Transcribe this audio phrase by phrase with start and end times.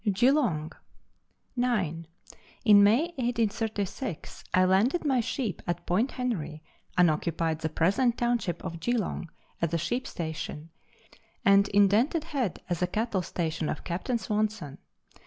[0.11, 0.71] GEELONG.
[1.55, 2.07] 9.
[2.65, 6.63] In May 1836 I landed my sheep at Point Henry,
[6.97, 9.29] and occupied the present township of Geelong
[9.61, 10.71] as a sheep station,
[11.45, 14.19] and Indented Head as a cattle station for Capt.
[14.19, 14.79] Swanston.